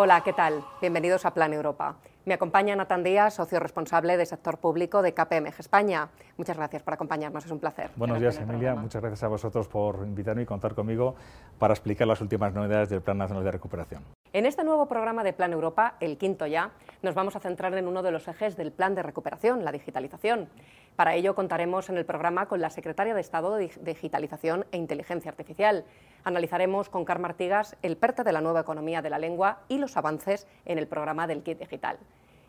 Hola, 0.00 0.20
¿qué 0.20 0.32
tal? 0.32 0.64
Bienvenidos 0.80 1.26
a 1.26 1.34
Plan 1.34 1.52
Europa. 1.52 1.96
Me 2.24 2.34
acompaña 2.34 2.76
Natán 2.76 3.02
Díaz, 3.02 3.34
socio 3.34 3.58
responsable 3.58 4.16
de 4.16 4.26
sector 4.26 4.58
público 4.58 5.02
de 5.02 5.12
KPMG 5.12 5.58
España. 5.58 6.08
Muchas 6.36 6.56
gracias 6.56 6.84
por 6.84 6.94
acompañarnos, 6.94 7.44
es 7.44 7.50
un 7.50 7.58
placer. 7.58 7.90
Buenos 7.96 8.20
días, 8.20 8.38
Emilia. 8.38 8.76
Muchas 8.76 9.02
gracias 9.02 9.24
a 9.24 9.26
vosotros 9.26 9.66
por 9.66 10.06
invitarme 10.06 10.42
y 10.42 10.46
contar 10.46 10.76
conmigo 10.76 11.16
para 11.58 11.74
explicar 11.74 12.06
las 12.06 12.20
últimas 12.20 12.54
novedades 12.54 12.90
del 12.90 13.00
Plan 13.00 13.18
Nacional 13.18 13.42
de 13.42 13.50
Recuperación. 13.50 14.04
En 14.32 14.46
este 14.46 14.62
nuevo 14.62 14.86
programa 14.86 15.24
de 15.24 15.32
Plan 15.32 15.52
Europa, 15.52 15.94
el 15.98 16.16
quinto 16.16 16.46
ya, 16.46 16.70
nos 17.02 17.16
vamos 17.16 17.34
a 17.34 17.40
centrar 17.40 17.74
en 17.74 17.88
uno 17.88 18.04
de 18.04 18.12
los 18.12 18.28
ejes 18.28 18.56
del 18.56 18.70
plan 18.70 18.94
de 18.94 19.02
recuperación, 19.02 19.64
la 19.64 19.72
digitalización. 19.72 20.48
Para 20.94 21.14
ello 21.14 21.34
contaremos 21.34 21.88
en 21.88 21.96
el 21.96 22.04
programa 22.04 22.46
con 22.46 22.60
la 22.60 22.70
secretaria 22.70 23.14
de 23.14 23.20
Estado 23.20 23.56
de 23.56 23.70
Digitalización 23.80 24.64
e 24.70 24.76
Inteligencia 24.76 25.30
Artificial. 25.30 25.84
Analizaremos 26.28 26.90
con 26.90 27.06
Carmen 27.06 27.30
Artigas 27.30 27.74
el 27.80 27.96
PERTE 27.96 28.22
de 28.22 28.32
la 28.32 28.42
nueva 28.42 28.60
economía 28.60 29.00
de 29.00 29.08
la 29.08 29.18
lengua 29.18 29.60
y 29.66 29.78
los 29.78 29.96
avances 29.96 30.46
en 30.66 30.76
el 30.76 30.86
programa 30.86 31.26
del 31.26 31.42
kit 31.42 31.58
digital. 31.58 31.96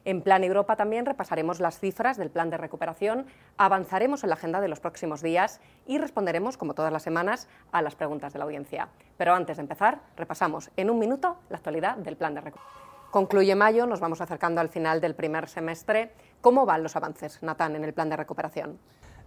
En 0.03 0.21
Plan 0.21 0.43
Europa 0.43 0.75
también 0.75 1.05
repasaremos 1.05 1.61
las 1.61 1.79
cifras 1.79 2.17
del 2.17 2.29
plan 2.29 2.49
de 2.49 2.57
recuperación, 2.57 3.25
avanzaremos 3.55 4.21
en 4.25 4.31
la 4.31 4.35
agenda 4.35 4.59
de 4.59 4.67
los 4.67 4.81
próximos 4.81 5.21
días 5.21 5.61
y 5.87 5.97
responderemos, 5.97 6.57
como 6.57 6.73
todas 6.73 6.91
las 6.91 7.03
semanas, 7.03 7.47
a 7.71 7.81
las 7.81 7.95
preguntas 7.95 8.33
de 8.33 8.39
la 8.39 8.43
audiencia. 8.43 8.89
Pero 9.15 9.33
antes 9.33 9.55
de 9.55 9.61
empezar, 9.61 10.01
repasamos 10.17 10.71
en 10.75 10.89
un 10.89 10.99
minuto 10.99 11.37
la 11.49 11.55
actualidad 11.55 11.95
del 11.95 12.17
plan 12.17 12.35
de 12.35 12.41
recuperación. 12.41 12.83
Concluye 13.11 13.55
mayo, 13.55 13.85
nos 13.85 14.01
vamos 14.01 14.19
acercando 14.19 14.59
al 14.59 14.67
final 14.67 14.99
del 14.99 15.15
primer 15.15 15.47
semestre. 15.47 16.11
¿Cómo 16.41 16.65
van 16.65 16.83
los 16.83 16.97
avances, 16.97 17.41
Natán, 17.43 17.77
en 17.77 17.85
el 17.85 17.93
plan 17.93 18.09
de 18.09 18.17
recuperación? 18.17 18.77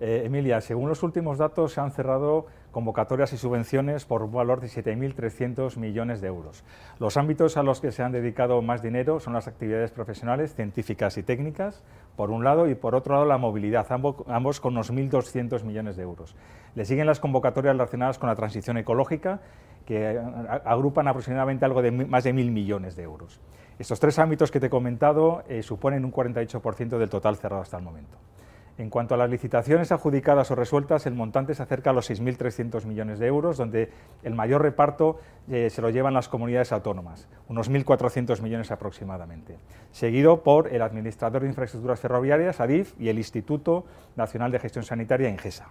Eh, 0.04 0.26
Emilia, 0.26 0.60
según 0.60 0.88
los 0.88 1.04
últimos 1.04 1.38
datos, 1.38 1.74
se 1.74 1.80
han 1.80 1.92
cerrado 1.92 2.46
convocatorias 2.72 3.32
y 3.34 3.36
subvenciones 3.36 4.04
por 4.04 4.24
un 4.24 4.32
valor 4.32 4.60
de 4.60 4.66
7.300 4.66 5.76
millones 5.76 6.20
de 6.20 6.26
euros. 6.26 6.64
Los 6.98 7.16
ámbitos 7.16 7.56
a 7.56 7.62
los 7.62 7.80
que 7.80 7.92
se 7.92 8.02
han 8.02 8.10
dedicado 8.10 8.60
más 8.62 8.82
dinero 8.82 9.20
son 9.20 9.32
las 9.32 9.46
actividades 9.46 9.92
profesionales, 9.92 10.56
científicas 10.56 11.18
y 11.18 11.22
técnicas, 11.22 11.84
por 12.16 12.32
un 12.32 12.42
lado, 12.42 12.68
y 12.68 12.74
por 12.74 12.96
otro 12.96 13.14
lado 13.14 13.26
la 13.26 13.38
movilidad, 13.38 13.86
ambos, 13.92 14.60
con 14.60 14.72
unos 14.72 14.92
1.200 14.92 15.62
millones 15.62 15.96
de 15.96 16.02
euros. 16.02 16.34
Le 16.74 16.84
siguen 16.84 17.06
las 17.06 17.20
convocatorias 17.20 17.74
relacionadas 17.76 18.18
con 18.18 18.28
la 18.28 18.34
transición 18.34 18.78
ecológica, 18.78 19.38
que 19.86 20.18
agrupan 20.64 21.06
aproximadamente 21.06 21.64
algo 21.64 21.80
de 21.80 21.92
más 21.92 22.24
de 22.24 22.34
1.000 22.34 22.50
millones 22.50 22.96
de 22.96 23.04
euros. 23.04 23.40
Estos 23.78 24.00
tres 24.00 24.18
ámbitos 24.18 24.50
que 24.50 24.58
te 24.58 24.66
he 24.66 24.70
comentado 24.70 25.44
eh, 25.48 25.62
suponen 25.62 26.04
un 26.04 26.12
48% 26.12 26.98
del 26.98 27.08
total 27.08 27.36
cerrado 27.36 27.62
hasta 27.62 27.76
el 27.76 27.84
momento. 27.84 28.18
En 28.78 28.88
cuanto 28.88 29.14
a 29.14 29.18
las 29.18 29.28
licitaciones 29.28 29.92
adjudicadas 29.92 30.50
o 30.50 30.54
resueltas, 30.54 31.06
el 31.06 31.14
montante 31.14 31.54
se 31.54 31.62
acerca 31.62 31.90
a 31.90 31.92
los 31.92 32.10
6.300 32.10 32.86
millones 32.86 33.18
de 33.18 33.26
euros, 33.26 33.58
donde 33.58 33.90
el 34.22 34.34
mayor 34.34 34.62
reparto 34.62 35.20
eh, 35.50 35.68
se 35.70 35.82
lo 35.82 35.90
llevan 35.90 36.14
las 36.14 36.28
comunidades 36.28 36.72
autónomas, 36.72 37.28
unos 37.48 37.70
1.400 37.70 38.40
millones 38.40 38.70
aproximadamente, 38.70 39.58
seguido 39.90 40.42
por 40.42 40.68
el 40.68 40.80
Administrador 40.80 41.42
de 41.42 41.48
Infraestructuras 41.48 42.00
Ferroviarias, 42.00 42.60
ADIF, 42.60 42.94
y 42.98 43.10
el 43.10 43.18
Instituto 43.18 43.84
Nacional 44.16 44.50
de 44.50 44.58
Gestión 44.58 44.84
Sanitaria, 44.84 45.28
INGESA. 45.28 45.68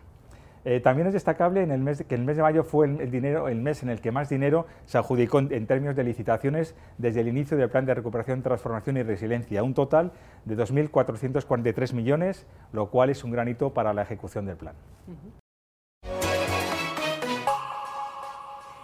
Eh, 0.63 0.79
también 0.79 1.07
es 1.07 1.13
destacable 1.13 1.65
que 2.07 2.15
el 2.15 2.23
mes 2.23 2.37
de 2.37 2.41
mayo 2.43 2.63
fue 2.63 2.85
el 2.85 3.55
mes 3.61 3.83
en 3.83 3.89
el 3.89 3.99
que 3.99 4.11
más 4.11 4.29
dinero 4.29 4.67
se 4.85 4.97
adjudicó 4.97 5.39
en, 5.39 5.65
términos 5.65 5.95
de 5.95 6.03
licitaciones 6.03 6.75
desde 6.97 7.21
el 7.21 7.27
inicio 7.27 7.57
del 7.57 7.69
Plan 7.69 7.85
de 7.85 7.95
Recuperación, 7.95 8.43
Transformación 8.43 8.97
y 8.97 9.03
Resiliencia, 9.03 9.63
un 9.63 9.73
total 9.73 10.11
de 10.45 10.55
2.443 10.55 11.93
millones, 11.93 12.45
lo 12.73 12.89
cual 12.89 13.09
es 13.09 13.23
un 13.23 13.31
gran 13.31 13.47
hito 13.47 13.73
para 13.73 13.93
la 13.93 14.03
ejecución 14.03 14.45
del 14.45 14.57
plan. 14.57 14.75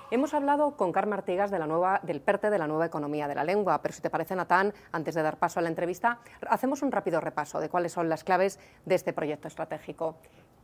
Hemos 0.10 0.34
hablado 0.34 0.78
con 0.78 0.94
Carmen 0.94 1.20
Artigas 1.20 1.52
de 1.52 1.60
la 1.60 1.68
nueva, 1.68 2.00
del 2.02 2.22
PERTE 2.22 2.50
de 2.50 2.58
la 2.58 2.66
nueva 2.66 2.86
economía 2.86 3.28
de 3.28 3.36
la 3.36 3.44
lengua, 3.44 3.82
pero 3.82 3.94
si 3.94 4.02
te 4.02 4.10
parece, 4.10 4.38
Natán, 4.38 4.74
antes 4.94 5.14
de 5.16 5.22
dar 5.22 5.38
paso 5.38 5.60
a 5.60 5.64
la 5.64 5.68
entrevista, 5.68 6.20
hacemos 6.50 6.82
un 6.82 6.94
rápido 6.94 7.20
repaso 7.20 7.60
de 7.60 7.68
cuáles 7.68 7.92
son 7.92 8.08
las 8.08 8.24
claves 8.24 8.58
de 8.86 8.96
este 8.96 9.12
proyecto 9.12 9.50
estratégico. 9.50 10.16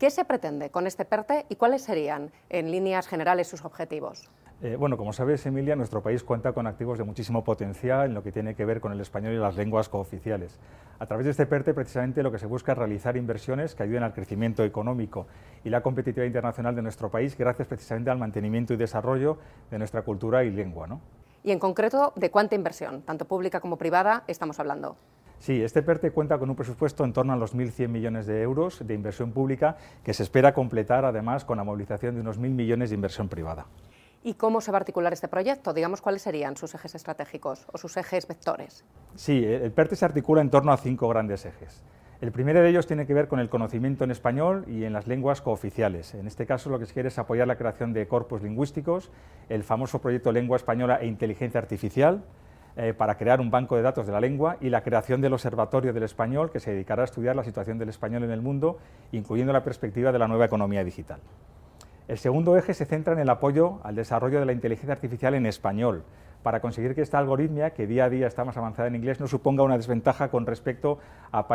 ¿Qué 0.03 0.11
se 0.11 0.25
pretende 0.25 0.69
con 0.69 0.85
este 0.85 1.05
PERTE 1.05 1.45
y 1.47 1.55
cuáles 1.55 1.81
serían, 1.81 2.29
en 2.49 2.71
líneas 2.71 3.07
generales, 3.07 3.47
sus 3.47 3.63
objetivos? 3.63 4.29
Eh, 4.61 4.75
bueno, 4.75 4.97
como 4.97 5.13
sabes, 5.13 5.45
Emilia, 5.45 5.77
nuestro 5.77 6.03
país 6.03 6.25
cuenta 6.25 6.51
con 6.51 6.67
activos 6.67 6.97
de 6.97 7.05
muchísimo 7.05 7.45
potencial 7.45 8.07
en 8.07 8.13
lo 8.13 8.21
que 8.21 8.33
tiene 8.33 8.53
que 8.53 8.65
ver 8.65 8.81
con 8.81 8.91
el 8.91 8.99
español 8.99 9.31
y 9.31 9.37
las 9.37 9.55
lenguas 9.55 9.87
cooficiales. 9.87 10.59
A 10.99 11.05
través 11.05 11.23
de 11.23 11.31
este 11.31 11.45
PERTE, 11.45 11.73
precisamente, 11.73 12.21
lo 12.21 12.33
que 12.33 12.37
se 12.37 12.47
busca 12.47 12.73
es 12.73 12.77
realizar 12.79 13.15
inversiones 13.15 13.75
que 13.75 13.83
ayuden 13.83 14.03
al 14.03 14.13
crecimiento 14.13 14.65
económico 14.65 15.25
y 15.63 15.69
la 15.69 15.79
competitividad 15.79 16.27
internacional 16.27 16.75
de 16.75 16.81
nuestro 16.81 17.09
país, 17.09 17.37
gracias 17.37 17.69
precisamente 17.69 18.11
al 18.11 18.17
mantenimiento 18.17 18.73
y 18.73 18.75
desarrollo 18.75 19.37
de 19.71 19.77
nuestra 19.77 20.01
cultura 20.01 20.43
y 20.43 20.51
lengua. 20.51 20.85
¿no? 20.85 20.99
Y 21.45 21.51
en 21.51 21.59
concreto, 21.59 22.11
¿de 22.17 22.29
cuánta 22.29 22.55
inversión, 22.55 23.03
tanto 23.03 23.23
pública 23.23 23.61
como 23.61 23.77
privada, 23.77 24.25
estamos 24.27 24.59
hablando? 24.59 24.97
Sí, 25.43 25.61
este 25.61 25.83
PERTE 25.83 26.11
cuenta 26.11 26.39
con 26.39 26.49
un 26.49 26.55
presupuesto 26.55 27.03
en 27.03 27.11
torno 27.11 27.33
a 27.33 27.35
los 27.35 27.53
1.100 27.53 27.89
millones 27.89 28.25
de 28.27 28.41
euros 28.41 28.79
de 28.87 28.93
inversión 28.93 29.33
pública 29.33 29.75
que 30.01 30.13
se 30.13 30.23
espera 30.23 30.53
completar 30.53 31.03
además 31.03 31.43
con 31.43 31.57
la 31.57 31.65
movilización 31.65 32.15
de 32.15 32.21
unos 32.21 32.39
1.000 32.39 32.51
millones 32.51 32.91
de 32.91 32.95
inversión 32.95 33.27
privada. 33.27 33.65
¿Y 34.23 34.35
cómo 34.35 34.61
se 34.61 34.71
va 34.71 34.77
a 34.77 34.79
articular 34.79 35.11
este 35.11 35.27
proyecto? 35.27 35.73
Digamos, 35.73 36.01
¿cuáles 36.01 36.21
serían 36.21 36.55
sus 36.55 36.73
ejes 36.75 36.95
estratégicos 36.95 37.67
o 37.73 37.77
sus 37.77 37.97
ejes 37.97 38.25
vectores? 38.25 38.85
Sí, 39.15 39.43
el 39.43 39.69
PERTE 39.73 39.97
se 39.97 40.05
articula 40.05 40.39
en 40.39 40.49
torno 40.49 40.71
a 40.71 40.77
cinco 40.77 41.09
grandes 41.09 41.45
ejes. 41.45 41.83
El 42.21 42.31
primero 42.31 42.61
de 42.61 42.69
ellos 42.69 42.87
tiene 42.87 43.05
que 43.05 43.13
ver 43.13 43.27
con 43.27 43.41
el 43.41 43.49
conocimiento 43.49 44.05
en 44.05 44.11
español 44.11 44.63
y 44.69 44.85
en 44.85 44.93
las 44.93 45.07
lenguas 45.07 45.41
cooficiales. 45.41 46.13
En 46.13 46.25
este 46.25 46.45
caso 46.45 46.69
lo 46.69 46.79
que 46.79 46.85
se 46.85 46.93
quiere 46.93 47.09
es 47.09 47.19
apoyar 47.19 47.49
la 47.49 47.57
creación 47.57 47.91
de 47.91 48.07
corpus 48.07 48.41
lingüísticos, 48.43 49.11
el 49.49 49.65
famoso 49.65 49.99
proyecto 49.99 50.31
Lengua 50.31 50.55
Española 50.55 50.99
e 51.01 51.07
Inteligencia 51.07 51.59
Artificial, 51.59 52.23
eh, 52.75 52.93
para 52.93 53.17
crear 53.17 53.39
un 53.39 53.51
banco 53.51 53.75
de 53.75 53.83
datos 53.83 54.07
de 54.07 54.11
la 54.11 54.19
lengua 54.19 54.57
y 54.59 54.69
la 54.69 54.81
creación 54.81 55.21
del 55.21 55.33
Observatorio 55.33 55.93
del 55.93 56.03
Español, 56.03 56.51
que 56.51 56.59
se 56.59 56.71
dedicará 56.71 57.03
a 57.03 57.05
estudiar 57.05 57.35
la 57.35 57.43
situación 57.43 57.77
del 57.77 57.89
español 57.89 58.23
en 58.23 58.31
el 58.31 58.41
mundo, 58.41 58.79
incluyendo 59.11 59.53
la 59.53 59.63
perspectiva 59.63 60.11
de 60.11 60.19
la 60.19 60.27
nueva 60.27 60.45
economía 60.45 60.83
digital. 60.83 61.19
El 62.07 62.17
segundo 62.17 62.57
eje 62.57 62.73
se 62.73 62.85
centra 62.85 63.13
en 63.13 63.19
el 63.19 63.29
apoyo 63.29 63.79
al 63.83 63.95
desarrollo 63.95 64.39
de 64.39 64.45
la 64.45 64.53
inteligencia 64.53 64.93
artificial 64.93 65.35
en 65.35 65.45
español, 65.45 66.03
para 66.41 66.59
conseguir 66.59 66.93
que 66.93 67.01
esta 67.01 67.19
algoritmia, 67.19 67.71
que 67.71 67.87
día 67.87 68.05
a 68.05 68.09
día 68.09 68.27
está 68.27 68.43
más 68.43 68.57
avanzada 68.57 68.87
en 68.87 68.95
inglés, 68.95 69.19
no 69.19 69.27
suponga 69.27 69.63
una 69.63 69.77
desventaja 69.77 70.29
con 70.29 70.45
respecto 70.45 70.99
a, 71.31 71.45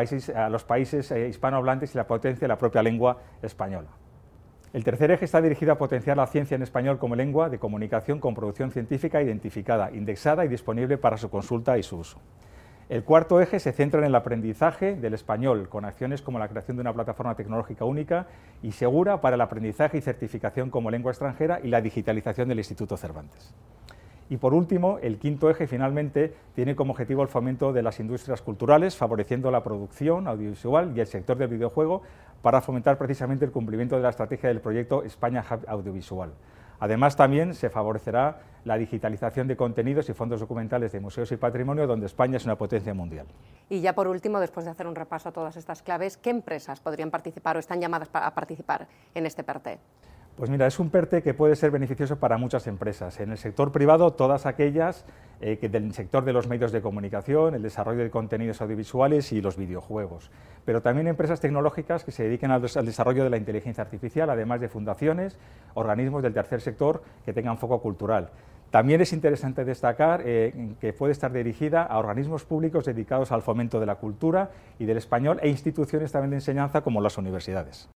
los 0.49 0.65
países 0.65 1.11
eh, 1.11 1.29
hispanohablantes 1.29 1.95
y 1.95 1.99
la 1.99 2.07
potencia 2.07 2.41
de 2.41 2.49
la 2.49 2.59
propia 2.59 2.83
lengua 2.83 3.19
española. 3.43 3.89
El 4.75 4.85
tercer 4.85 5.11
eje 5.11 5.25
está 5.25 5.41
dirigido 5.41 5.73
a 5.73 5.79
potenciar 5.79 6.19
la 6.19 6.27
ciencia 6.27 6.55
en 6.55 6.63
español 6.63 6.99
como 6.99 7.17
lengua 7.17 7.49
de 7.49 7.59
comunicación 7.59 8.21
con 8.21 8.35
producción 8.35 8.71
científica 8.71 9.23
identificada, 9.23 9.91
indexada 9.93 10.45
y 10.45 10.49
disponible 10.49 10.99
para 10.99 11.17
su 11.17 11.31
consulta 11.31 11.79
y 11.79 11.83
su 11.83 11.97
uso. 11.97 12.19
El 12.91 13.03
cuarto 13.03 13.41
eje 13.41 13.61
se 13.61 13.73
centra 13.73 14.01
en 14.01 14.07
el 14.07 14.15
aprendizaje 14.15 14.95
del 14.95 15.15
español, 15.15 15.71
con 15.71 15.87
acciones 15.87 16.21
como 16.21 16.39
la 16.39 16.49
creación 16.49 16.77
de 16.77 16.83
una 16.83 16.93
plataforma 16.93 17.35
tecnológica 17.35 17.87
única 17.87 18.27
y 18.63 18.73
segura 18.73 19.23
para 19.23 19.37
el 19.37 19.41
aprendizaje 19.41 19.99
y 19.99 20.03
certificación 20.03 20.69
como 20.69 20.91
lengua 20.91 21.13
extranjera 21.13 21.61
y 21.63 21.69
la 21.69 21.81
digitalización 21.81 22.49
del 22.49 22.59
Instituto 22.59 22.99
Cervantes. 22.99 23.55
Y 24.31 24.37
por 24.37 24.53
último, 24.53 24.99
el 25.01 25.19
quinto 25.19 25.49
eje 25.49 25.67
finalmente 25.67 26.35
tiene 26.55 26.77
como 26.77 26.93
objetivo 26.93 27.23
el 27.23 27.29
fomento 27.29 27.73
de 27.73 27.83
las 27.83 27.99
industrias 27.99 28.43
culturales, 28.43 28.95
favoreciendo 28.95 29.51
la 29.51 29.63
producción 29.63 30.29
audiovisual 30.29 30.93
y 30.95 31.01
el 31.01 31.07
sector 31.07 31.39
del 31.39 31.49
videojuego 31.49 32.03
para 32.43 32.61
fomentar 32.61 32.99
precisamente 32.99 33.45
el 33.45 33.51
cumplimiento 33.51 33.97
de 33.97 34.03
la 34.03 34.11
estrategia 34.11 34.49
del 34.49 34.61
proyecto 34.61 35.03
España 35.03 35.45
Hub 35.49 35.65
Audiovisual. 35.69 36.33
Además, 36.81 37.17
también 37.17 37.55
se 37.55 37.71
favorecerá 37.71 38.41
la 38.65 38.77
digitalización 38.77 39.49
de 39.49 39.57
contenidos 39.57 40.09
y 40.09 40.15
fondos 40.15 40.41
documentales 40.41 40.93
de 40.93 41.01
museos 41.01 41.33
y 41.33 41.37
patrimonio, 41.37 41.87
donde 41.87 42.07
España 42.07 42.37
es 42.37 42.45
una 42.45 42.57
potencia 42.57 42.95
mundial. 42.95 43.27
Y 43.69 43.81
ya 43.81 43.95
por 43.95 44.07
último, 44.07 44.39
después 44.39 44.65
de 44.65 44.71
hacer 44.71 44.87
un 44.87 44.95
repaso 44.95 45.31
a 45.31 45.33
todas 45.33 45.57
estas 45.57 45.83
claves, 45.83 46.17
¿qué 46.17 46.31
empresas 46.31 46.81
podrían 46.81 47.11
participar 47.11 47.57
o 47.57 47.59
están 47.59 47.81
llamadas 47.81 48.11
a 48.13 48.33
participar 48.35 48.87
en 49.15 49.27
este 49.27 49.43
PERTE? 49.43 49.79
Pues 50.39 50.51
mira, 50.51 50.69
es 50.69 50.79
un 50.79 50.89
PERTE 50.91 51.21
que 51.21 51.35
puede 51.35 51.57
ser 51.57 51.73
beneficioso 51.73 52.21
para 52.21 52.39
muchas 52.39 52.69
empresas. 52.69 53.19
En 53.19 53.33
el 53.33 53.39
sector 53.39 53.73
privado, 53.73 54.13
todas 54.13 54.47
aquellas 54.47 55.05
eh, 55.41 55.59
que 55.59 55.69
del 55.69 55.93
sector 55.93 56.25
de 56.25 56.33
los 56.33 56.47
medios 56.47 56.71
de 56.71 56.81
comunicación, 56.81 57.57
el 57.57 57.63
desarrollo 57.63 58.05
de 58.05 58.11
contenidos 58.11 58.63
audiovisuales 58.63 59.33
y 59.33 59.41
los 59.41 59.57
videojuegos. 59.57 60.31
Pero 60.65 60.81
también 60.81 61.09
empresas 61.09 61.41
tecnológicas 61.41 62.05
que 62.05 62.13
se 62.13 62.23
dediquen 62.23 62.53
al, 62.53 62.63
desarrollo 62.63 63.25
de 63.25 63.31
la 63.31 63.37
inteligencia 63.37 63.83
artificial, 63.83 64.31
además 64.31 64.61
de 64.61 64.69
fundaciones, 64.69 65.37
organismos 65.75 66.23
del 66.23 66.35
tercer 66.35 66.61
sector 66.61 67.03
que 67.25 67.33
tengan 67.33 67.59
foco 67.59 67.83
cultural. 67.83 68.31
También 68.71 69.01
es 69.01 69.13
interesante 69.13 69.65
destacar 69.65 70.23
eh, 70.25 70.77
que 70.81 70.93
puede 70.93 71.11
estar 71.11 71.33
dirigida 71.33 71.83
a 71.83 71.99
organismos 71.99 72.45
públicos 72.45 72.85
dedicados 72.85 73.33
al 73.33 73.43
fomento 73.43 73.81
de 73.81 73.87
la 73.87 73.97
cultura 73.97 74.53
y 74.79 74.85
del 74.85 74.99
español 74.99 75.41
e 75.43 75.49
instituciones 75.49 76.13
también 76.13 76.31
de 76.31 76.37
enseñanza 76.37 76.83
como 76.83 77.01
las 77.01 77.19
universidades. 77.19 77.91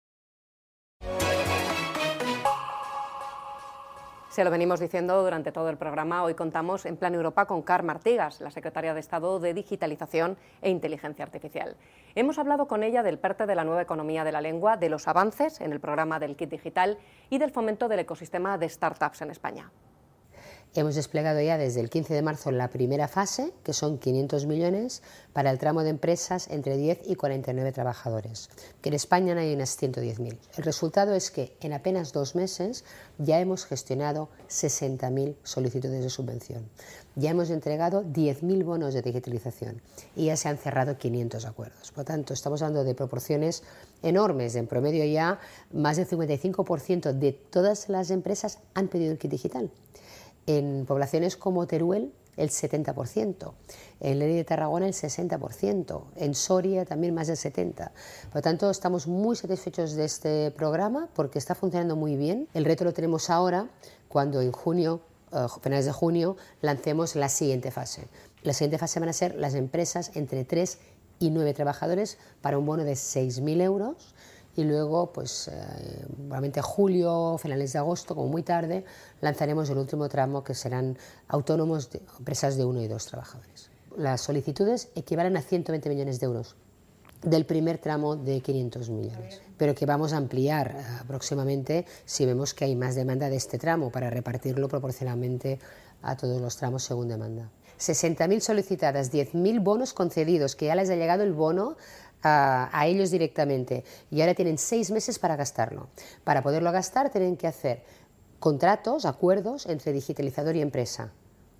Se 4.29 4.43
lo 4.43 4.51
venimos 4.51 4.79
diciendo 4.79 5.23
durante 5.23 5.51
todo 5.51 5.71
el 5.71 5.77
programa. 5.77 6.23
Hoy 6.23 6.35
contamos 6.35 6.85
en 6.85 6.97
Plan 6.97 7.15
Europa 7.15 7.47
con 7.47 7.63
Carmen 7.63 7.95
Artigas, 7.95 8.41
la 8.41 8.51
secretaria 8.51 8.93
de 8.93 8.99
Estado 8.99 9.39
de 9.39 9.55
Digitalización 9.55 10.37
e 10.61 10.69
Inteligencia 10.69 11.25
Artificial. 11.25 11.75
Hemos 12.13 12.37
hablado 12.37 12.67
con 12.67 12.83
ella 12.83 13.01
del 13.01 13.17
PERTE 13.17 13.47
de 13.47 13.55
la 13.55 13.63
nueva 13.63 13.81
economía 13.81 14.23
de 14.23 14.31
la 14.31 14.41
lengua, 14.41 14.77
de 14.77 14.89
los 14.89 15.07
avances 15.07 15.59
en 15.61 15.71
el 15.71 15.79
programa 15.79 16.19
del 16.19 16.35
kit 16.35 16.51
digital 16.51 16.99
y 17.31 17.39
del 17.39 17.49
fomento 17.49 17.87
del 17.87 18.01
ecosistema 18.01 18.59
de 18.59 18.69
startups 18.69 19.23
en 19.23 19.31
España. 19.31 19.71
Hemos 20.75 20.93
desplegado 20.93 21.41
ya 21.41 21.57
desde 21.57 21.81
el 21.81 21.89
15 21.89 22.13
de 22.13 22.21
marzo 22.21 22.51
la 22.51 22.69
primera 22.69 23.07
fase, 23.07 23.51
que 23.63 23.73
son 23.73 23.97
500 23.97 24.45
millones, 24.45 25.01
para 25.33 25.49
el 25.49 25.57
tramo 25.57 25.81
de 25.81 25.89
empresas 25.89 26.47
entre 26.47 26.77
10 26.77 27.01
y 27.07 27.15
49 27.15 27.71
trabajadores, 27.71 28.51
que 28.79 28.89
en 28.89 28.95
España 28.95 29.35
hay 29.35 29.51
unas 29.55 29.81
110.000. 29.81 30.37
El 30.57 30.63
resultado 30.63 31.15
es 31.15 31.31
que 31.31 31.57
en 31.61 31.73
apenas 31.73 32.13
dos 32.13 32.35
meses 32.35 32.85
ya 33.17 33.39
hemos 33.39 33.65
gestionado 33.65 34.29
60.000 34.47 35.37
solicitudes 35.41 36.03
de 36.03 36.09
subvención, 36.11 36.69
ya 37.15 37.31
hemos 37.31 37.49
entregado 37.49 38.03
10.000 38.03 38.63
bonos 38.63 38.93
de 38.93 39.01
digitalización 39.01 39.81
y 40.15 40.25
ya 40.25 40.37
se 40.37 40.49
han 40.49 40.59
cerrado 40.59 40.99
500 40.99 41.45
acuerdos. 41.45 41.89
Por 41.89 41.99
lo 41.99 42.05
tanto, 42.05 42.35
estamos 42.35 42.61
hablando 42.61 42.83
de 42.83 42.93
proporciones 42.93 43.63
enormes. 44.03 44.53
En 44.55 44.67
promedio 44.67 45.03
ya 45.03 45.39
más 45.73 45.97
del 45.97 46.07
55% 46.07 47.11
de 47.13 47.33
todas 47.33 47.89
las 47.89 48.11
empresas 48.11 48.59
han 48.75 48.87
pedido 48.87 49.11
el 49.11 49.17
kit 49.17 49.31
digital. 49.31 49.71
En 50.49 50.87
poblaciones 50.87 51.37
como 51.37 51.67
Teruel, 51.67 52.11
el 52.35 52.49
70%, 52.49 53.53
en 53.99 54.17
Lerida 54.17 54.37
de 54.37 54.43
Tarragona 54.45 54.87
el 54.87 54.93
60%, 54.93 56.03
en 56.15 56.33
Soria 56.33 56.85
también 56.85 57.13
más 57.13 57.27
del 57.27 57.37
70%. 57.37 57.75
Por 57.75 58.35
lo 58.35 58.41
tanto, 58.41 58.71
estamos 58.71 59.05
muy 59.05 59.35
satisfechos 59.35 59.93
de 59.93 60.05
este 60.05 60.49
programa 60.49 61.07
porque 61.13 61.37
está 61.37 61.53
funcionando 61.53 61.95
muy 61.95 62.15
bien. 62.15 62.47
El 62.55 62.65
reto 62.65 62.83
lo 62.83 62.93
tenemos 62.93 63.29
ahora 63.29 63.69
cuando 64.07 64.41
en 64.41 64.51
junio, 64.51 65.01
eh, 65.31 65.45
finales 65.61 65.85
de 65.85 65.91
junio, 65.91 66.35
lancemos 66.61 67.15
la 67.15 67.29
siguiente 67.29 67.69
fase. 67.69 68.07
La 68.41 68.53
siguiente 68.53 68.79
fase 68.79 68.99
van 68.99 69.09
a 69.09 69.13
ser 69.13 69.35
las 69.35 69.53
empresas 69.53 70.09
entre 70.15 70.45
3 70.45 70.79
y 71.19 71.29
9 71.29 71.53
trabajadores 71.53 72.17
para 72.41 72.57
un 72.57 72.65
bono 72.65 72.85
de 72.85 72.93
6.000 72.93 73.61
euros 73.61 74.15
y 74.59 74.63
luego, 74.65 75.13
pues, 75.13 75.47
eh, 75.47 76.05
probablemente 76.15 76.61
julio, 76.61 77.37
finales 77.37 77.71
de 77.71 77.79
agosto, 77.79 78.13
como 78.13 78.27
muy 78.27 78.43
tarde, 78.43 78.83
lanzaremos 79.21 79.69
el 79.69 79.77
último 79.77 80.09
tramo 80.09 80.43
que 80.43 80.53
serán 80.53 80.97
autónomos, 81.29 81.89
empresas 82.17 82.57
de 82.57 82.65
uno 82.65 82.81
y 82.81 82.87
dos 82.87 83.05
trabajadores. 83.05 83.71
Las 83.95 84.21
solicitudes 84.21 84.89
equivalen 84.95 85.37
a 85.37 85.41
120 85.41 85.89
millones 85.89 86.19
de 86.19 86.25
euros 86.25 86.55
del 87.21 87.45
primer 87.45 87.77
tramo 87.77 88.15
de 88.15 88.41
500 88.41 88.89
millones, 88.89 89.41
pero 89.57 89.75
que 89.75 89.85
vamos 89.85 90.13
a 90.13 90.17
ampliar 90.17 90.75
próximamente 91.07 91.85
si 92.05 92.25
vemos 92.25 92.53
que 92.53 92.65
hay 92.65 92.75
más 92.75 92.95
demanda 92.95 93.29
de 93.29 93.35
este 93.35 93.57
tramo 93.57 93.91
para 93.91 94.09
repartirlo 94.09 94.67
proporcionalmente 94.67 95.59
a 96.01 96.15
todos 96.15 96.41
los 96.41 96.55
tramos 96.57 96.83
según 96.83 97.09
demanda. 97.09 97.49
60.000 97.79 98.41
solicitadas, 98.41 99.11
10.000 99.11 99.63
bonos 99.63 99.93
concedidos, 99.93 100.55
que 100.55 100.65
ya 100.65 100.75
les 100.75 100.89
ha 100.89 100.95
llegado 100.95 101.23
el 101.23 101.33
bono 101.33 101.77
a, 102.23 102.85
ellos 102.85 103.11
directamente 103.11 103.83
y 104.11 104.21
ahora 104.21 104.33
tienen 104.33 104.57
seis 104.57 104.91
meses 104.91 105.19
para 105.19 105.35
gastarlo. 105.35 105.87
Para 106.23 106.43
poderlo 106.43 106.71
gastar 106.71 107.09
tienen 107.09 107.37
que 107.37 107.47
hacer 107.47 107.83
contratos, 108.39 109.05
acuerdos 109.05 109.65
entre 109.65 109.91
digitalizador 109.91 110.55
y 110.55 110.61
empresa, 110.61 111.11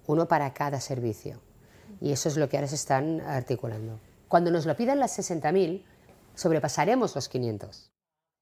uno 0.07 0.27
para 0.27 0.53
cada 0.53 0.79
servicio. 0.81 1.39
Y 2.01 2.11
eso 2.11 2.29
es 2.29 2.37
lo 2.37 2.49
que 2.49 2.57
ahora 2.57 2.67
se 2.67 2.75
están 2.75 3.21
articulando. 3.21 3.99
Cuando 4.27 4.51
nos 4.51 4.65
lo 4.65 4.75
pidan 4.75 4.99
las 4.99 5.17
60.000, 5.17 5.83
sobrepasaremos 6.35 7.15
los 7.15 7.27
500. 7.29 7.91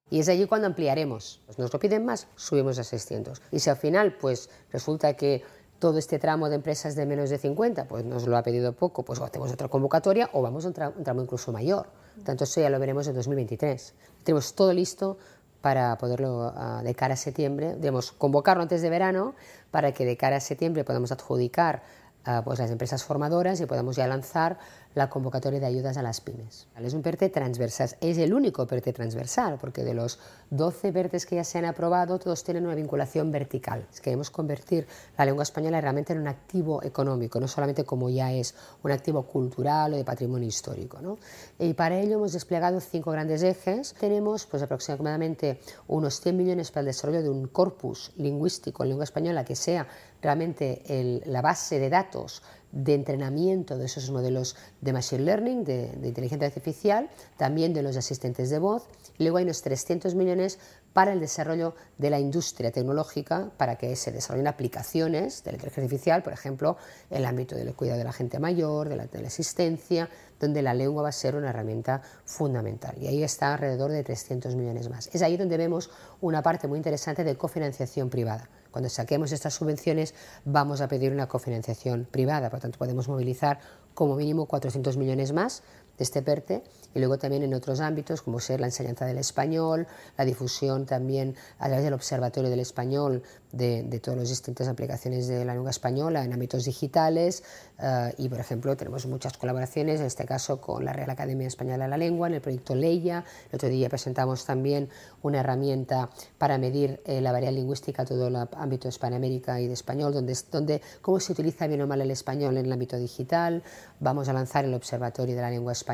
Y 0.09 0.19
es 0.19 0.29
allí 0.29 0.45
cuando 0.45 0.67
ampliaremos. 0.67 1.41
Pues 1.45 1.59
nos 1.59 1.73
lo 1.73 1.79
piden 1.79 2.05
más, 2.05 2.27
subimos 2.35 2.79
a 2.79 2.83
600. 2.83 3.41
Y 3.51 3.59
si 3.59 3.69
al 3.69 3.77
final 3.77 4.15
pues 4.17 4.49
resulta 4.71 5.15
que 5.15 5.43
todo 5.79 5.97
este 6.00 6.19
tramo 6.19 6.50
de 6.50 6.56
empresas 6.56 6.95
de 6.95 7.06
menos 7.06 7.29
de 7.29 7.38
50, 7.38 7.88
pues 7.88 8.03
nos 8.03 8.27
lo 8.27 8.38
ha 8.38 8.44
pedido 8.44 8.74
poco, 8.74 9.03
pues 9.03 9.19
hacemos 9.19 9.51
otra 9.51 9.68
convocatoria 9.68 10.29
o 10.33 10.41
vamos 10.41 10.65
a 10.65 10.69
un, 10.69 10.74
tramo 10.74 11.21
incluso 11.21 11.51
mayor. 11.51 11.88
Tanto 12.24 12.45
eso 12.45 12.62
ya 12.62 12.69
lo 12.69 12.79
veremos 12.79 13.07
en 13.07 13.15
2023. 13.15 13.94
Tenemos 14.24 14.53
todo 14.56 14.74
listo 14.74 15.18
para 15.62 15.97
poderlo 15.97 16.51
ah, 16.56 16.81
de 16.83 16.95
cara 16.95 17.13
a 17.13 17.18
septiembre, 17.18 17.75
digamos, 17.75 18.12
convocarlo 18.12 18.63
antes 18.63 18.81
de 18.81 18.89
verano 18.89 19.35
para 19.71 19.91
que 19.91 20.06
de 20.06 20.18
cara 20.18 20.38
a 20.38 20.39
septiembre 20.39 20.83
podamos 20.83 21.12
adjudicar 21.12 21.83
uh, 22.25 22.44
pues 22.44 22.59
las 22.59 22.71
empresas 22.71 23.03
formadoras 23.03 23.59
y 23.62 23.65
podamos 23.65 23.95
ya 23.95 24.07
lanzar 24.07 24.59
la 24.97 25.09
convocatoria 25.09 25.59
de 25.59 25.67
ayudas 25.67 25.95
a 25.97 26.01
las 26.01 26.21
pymes. 26.21 26.67
Es 26.75 26.94
un 26.95 27.03
PERTE 27.03 27.29
transversal, 27.29 27.89
es 28.01 28.17
el 28.17 28.33
único 28.33 28.65
PERTE 28.65 28.94
transversal, 28.94 29.59
porque 29.59 29.83
de 29.83 29.94
los 29.94 30.17
12 30.49 30.91
PERTES 30.91 31.27
que 31.27 31.35
ya 31.35 31.44
se 31.44 31.59
han 31.59 31.65
aprobado, 31.65 32.17
todos 32.17 32.44
tienen 32.44 32.65
una 32.65 32.73
vinculación 32.73 33.31
vertical. 33.31 33.85
Queremos 34.01 34.31
convertir 34.31 34.88
la 35.15 35.25
lengua 35.25 35.44
española 35.44 35.79
realmente 35.79 36.13
en 36.13 36.19
un 36.19 36.27
activo 36.27 36.81
económico, 36.81 37.39
no 37.39 37.47
solamente 37.47 37.83
como 37.83 38.09
ya 38.09 38.33
es 38.33 38.55
un 38.81 38.91
activo 38.91 39.21
cultural 39.23 39.94
o 39.94 39.97
de 39.97 40.03
patrimonio 40.03 40.47
histórico. 40.47 40.99
¿no? 40.99 41.19
Y 41.59 41.75
para 41.75 41.99
ello 41.99 42.15
hemos 42.15 42.33
desplegado 42.33 42.79
cinco 42.79 43.11
grandes 43.11 43.44
ejes. 43.44 43.94
Tenemos 43.99 44.47
pues, 44.47 44.63
aproximadamente 44.63 45.59
unos 45.88 46.19
100 46.21 46.35
millones 46.35 46.71
para 46.71 46.81
el 46.81 46.88
desarrollo 46.88 47.21
de 47.21 47.29
un 47.29 47.47
corpus 47.47 48.13
lingüístico 48.15 48.81
en 48.81 48.89
lengua 48.89 49.03
española 49.03 49.45
que 49.45 49.55
sea 49.55 49.88
realmente 50.23 51.21
la 51.25 51.44
base 51.44 51.79
de 51.79 51.91
datos 51.91 52.41
de 52.71 52.93
entrenamiento 52.93 53.77
de 53.77 53.85
esos 53.85 54.09
modelos 54.11 54.55
de 54.81 54.93
Machine 54.93 55.23
Learning, 55.23 55.63
de, 55.63 55.99
inteligencia 56.03 56.47
artificial, 56.47 57.09
también 57.37 57.73
de 57.73 57.83
los 57.83 57.97
asistentes 57.97 58.49
de 58.49 58.59
voz. 58.59 58.87
luego 59.17 59.37
hay 59.37 59.43
unos 59.43 59.61
300 59.61 60.15
millones 60.15 60.59
para 60.97 61.13
el 61.13 61.19
desarrollo 61.19 61.75
de 61.99 62.09
la 62.09 62.19
industria 62.19 62.71
tecnológica, 62.71 63.51
para 63.55 63.75
que 63.75 63.95
se 63.95 64.11
desarrollen 64.11 64.47
aplicaciones 64.47 65.44
de 65.44 65.51
la 65.51 65.57
inteligencia 65.57 65.83
artificial, 65.83 66.23
por 66.23 66.33
ejemplo, 66.33 66.75
en 67.11 67.17
el 67.17 67.25
ámbito 67.25 67.55
del 67.55 67.75
cuidado 67.75 67.99
de 67.99 68.03
la 68.03 68.13
gente 68.13 68.39
mayor, 68.39 68.89
de 68.89 68.95
la 68.95 69.05
teleasistencia, 69.05 70.09
donde 70.39 70.63
la 70.63 70.73
lengua 70.73 71.03
va 71.03 71.09
a 71.09 71.11
ser 71.11 71.35
una 71.35 71.51
herramienta 71.51 72.01
fundamental. 72.25 72.95
Y 72.99 73.05
ahí 73.05 73.21
está 73.21 73.53
alrededor 73.53 73.91
de 73.91 74.03
300 74.03 74.55
millones 74.55 74.89
más. 74.89 75.07
Es 75.13 75.21
ahí 75.21 75.38
donde 75.38 75.57
vemos 75.57 75.91
una 76.19 76.41
parte 76.41 76.67
muy 76.67 76.77
interesante 76.77 77.23
de 77.23 77.38
cofinanciación 77.38 78.09
privada. 78.09 78.49
Cuando 78.71 78.89
saquemos 78.89 79.31
estas 79.31 79.53
subvenciones 79.53 80.15
vamos 80.45 80.81
a 80.81 80.88
pedir 80.88 81.11
una 81.11 81.27
cofinanciación 81.27 82.07
privada, 82.09 82.49
por 82.49 82.57
lo 82.57 82.61
tanto 82.61 82.79
podemos 82.79 83.07
movilizar 83.07 83.59
como 83.94 84.15
mínimo 84.15 84.47
400 84.47 84.97
millones 84.97 85.31
más 85.31 85.61
de 85.97 86.03
este 86.03 86.21
PERTE 86.21 86.63
y 86.94 86.99
luego 86.99 87.17
también 87.17 87.44
en 87.44 87.53
otros 87.53 87.79
ámbitos 87.79 88.21
como 88.21 88.39
ser 88.39 88.59
la 88.59 88.67
enseñanza 88.67 89.05
del 89.05 89.17
español, 89.17 89.88
la 90.17 90.25
difusión 90.25 90.85
también 90.85 91.35
a 91.59 91.67
través 91.67 91.83
del 91.83 91.94
Observatorio 91.94 92.49
del 92.49 92.59
Español 92.59 93.23
de, 93.51 93.99
todas 94.03 94.19
las 94.19 94.29
distintas 94.29 94.67
aplicaciones 94.67 95.27
de 95.27 95.45
la 95.45 95.53
lengua 95.53 95.71
española 95.71 96.23
en 96.23 96.33
ámbitos 96.33 96.65
digitales 96.65 97.44
eh, 97.79 98.13
y 98.17 98.29
por 98.29 98.39
ejemplo 98.39 98.75
tenemos 98.75 99.05
muchas 99.05 99.38
colaboraciones, 99.38 99.99
en 99.99 100.07
este 100.07 100.25
caso 100.25 100.59
con 100.61 100.85
la 100.85 100.94
Real 100.94 101.09
Academia 101.09 101.47
Española 101.47 101.85
de 101.85 101.89
la 101.89 101.97
Lengua, 101.97 102.27
en 102.27 102.35
el 102.35 102.41
proyecto 102.41 102.75
Leia, 102.75 103.23
el 103.49 103.56
otro 103.56 103.69
día 103.69 103.89
presentamos 103.89 104.45
también 104.45 104.89
una 105.21 105.39
herramienta 105.39 106.09
para 106.37 106.57
medir 106.57 107.01
eh, 107.06 107.21
la 107.21 107.31
variedad 107.31 107.54
lingüística 107.54 108.06
todo 108.06 108.27
el 108.27 108.35
ámbito 108.35 108.83
de 108.83 108.89
Hispanoamérica 108.89 109.59
y 109.59 109.68
de 109.68 109.73
español, 109.73 110.13
donde, 110.13 110.37
donde 110.51 110.81
cómo 111.01 111.19
se 111.19 111.31
utiliza 111.31 111.68
bien 111.68 111.81
o 111.81 111.87
mal 111.87 112.01
el 112.01 112.11
español 112.11 112.57
en 112.57 112.66
el 112.66 112.71
ámbito 112.71 112.97
digital, 112.97 113.63
vamos 113.99 114.30
a 114.30 114.33
lanzar 114.33 114.66
el 114.66 114.73
Observatorio 114.73 115.35
de 115.35 115.42
la 115.42 115.49
Lengua 115.49 115.71
Española, 115.71 115.86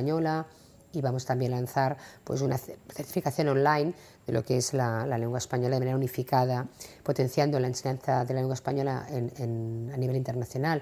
y 0.93 1.01
vamos 1.01 1.25
también 1.25 1.53
a 1.53 1.57
lanzar 1.57 1.97
pues, 2.23 2.41
una 2.41 2.57
certificación 2.57 3.49
online 3.49 3.93
de 4.25 4.33
lo 4.33 4.43
que 4.43 4.57
es 4.57 4.73
la, 4.73 5.05
lengua 5.17 5.39
española 5.39 5.75
de 5.75 5.79
manera 5.79 5.97
unificada, 5.97 6.67
potenciando 7.03 7.59
la 7.59 7.67
enseñanza 7.67 8.25
de 8.25 8.33
la 8.33 8.41
lengua 8.41 8.53
española 8.53 9.07
a 9.09 9.97
nivel 9.97 10.15
internacional. 10.15 10.81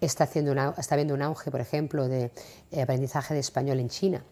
Está, 0.00 0.24
haciendo 0.24 0.52
está 0.76 0.94
habiendo 0.94 1.14
un 1.14 1.22
auge, 1.22 1.50
por 1.50 1.60
ejemplo, 1.60 2.06
de 2.06 2.30
eh, 2.70 2.82
aprendizaje 2.82 3.32
de 3.32 3.40
español 3.40 3.80
en 3.80 3.88
China 3.88 4.22